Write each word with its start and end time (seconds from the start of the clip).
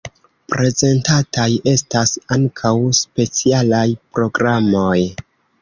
Prezentataj 0.53 1.45
estas 1.73 2.15
ankaŭ 2.37 2.73
specialaj 3.03 3.85
programoj. 4.17 4.99